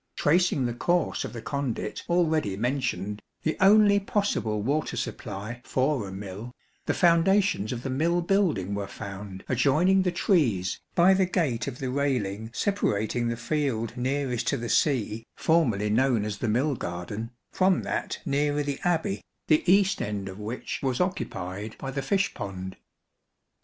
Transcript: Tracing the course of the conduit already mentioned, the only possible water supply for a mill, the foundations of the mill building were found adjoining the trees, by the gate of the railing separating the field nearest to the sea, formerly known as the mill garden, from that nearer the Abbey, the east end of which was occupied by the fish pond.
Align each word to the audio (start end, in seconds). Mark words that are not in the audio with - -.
Tracing 0.15 0.65
the 0.65 0.73
course 0.73 1.23
of 1.23 1.31
the 1.31 1.43
conduit 1.43 2.01
already 2.09 2.57
mentioned, 2.57 3.21
the 3.43 3.55
only 3.61 3.99
possible 3.99 4.63
water 4.63 4.97
supply 4.97 5.61
for 5.63 6.07
a 6.07 6.11
mill, 6.11 6.55
the 6.87 6.95
foundations 6.95 7.71
of 7.71 7.83
the 7.83 7.89
mill 7.91 8.21
building 8.23 8.73
were 8.73 8.87
found 8.87 9.43
adjoining 9.47 10.01
the 10.01 10.11
trees, 10.11 10.79
by 10.95 11.13
the 11.13 11.27
gate 11.27 11.67
of 11.67 11.77
the 11.77 11.91
railing 11.91 12.49
separating 12.51 13.27
the 13.27 13.37
field 13.37 13.95
nearest 13.95 14.47
to 14.47 14.57
the 14.57 14.69
sea, 14.69 15.23
formerly 15.35 15.91
known 15.91 16.25
as 16.25 16.39
the 16.39 16.49
mill 16.49 16.73
garden, 16.73 17.29
from 17.51 17.83
that 17.83 18.21
nearer 18.25 18.63
the 18.63 18.79
Abbey, 18.83 19.21
the 19.49 19.61
east 19.71 20.01
end 20.01 20.27
of 20.27 20.39
which 20.39 20.79
was 20.81 20.99
occupied 20.99 21.75
by 21.77 21.91
the 21.91 22.01
fish 22.01 22.33
pond. 22.33 22.75